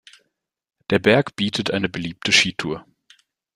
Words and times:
Der 0.89 0.97
Berg 0.97 1.35
bietet 1.35 1.69
eine 1.69 1.87
beliebte 1.87 2.31
Skitour. 2.31 2.87